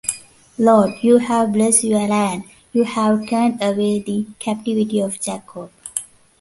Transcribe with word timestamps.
Lord, 0.57 0.93
you 1.03 1.19
have 1.19 1.53
blessed 1.53 1.83
your 1.83 2.07
land; 2.07 2.45
you 2.73 2.85
have 2.85 3.29
turned 3.29 3.61
away 3.61 3.99
the 3.99 4.25
captivity 4.39 4.99
of 4.99 5.21
Jacob. 5.21 5.69